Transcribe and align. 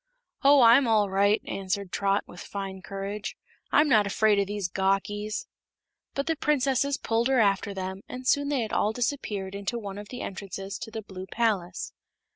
"Oh, 0.41 0.61
I'm 0.63 0.87
all 0.87 1.11
right," 1.11 1.43
answered 1.45 1.91
Trot, 1.91 2.23
with 2.25 2.39
fine 2.41 2.81
courage; 2.81 3.37
"I'm 3.71 3.87
not 3.87 4.07
afraid 4.07 4.39
of 4.39 4.47
these 4.47 4.67
gawkies." 4.67 5.45
But 6.15 6.25
the 6.25 6.35
princesses 6.35 6.97
pulled 6.97 7.27
her 7.27 7.39
after 7.39 7.71
them 7.71 8.01
and 8.09 8.25
soon 8.25 8.49
they 8.49 8.61
had 8.61 8.73
all 8.73 8.93
disappeared 8.93 9.53
into 9.53 9.77
one 9.77 9.99
of 9.99 10.09
the 10.09 10.21
entrances 10.21 10.79
to 10.79 10.89
the 10.89 11.03
Blue 11.03 11.27
Palace. 11.31 11.93